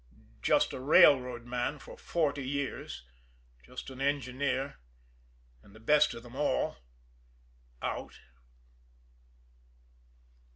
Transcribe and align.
Just 0.41 0.73
a 0.73 0.79
railroad 0.79 1.45
man 1.45 1.77
for 1.77 1.95
forty 1.95 2.41
years, 2.41 3.05
just 3.63 3.91
an 3.91 4.01
engineer, 4.01 4.79
and 5.61 5.75
the 5.75 5.79
best 5.79 6.15
of 6.15 6.23
them 6.23 6.35
all 6.35 6.77
out! 7.83 8.19